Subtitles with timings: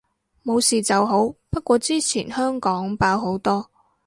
[0.43, 3.63] 冇事就好，不過之前香港爆好多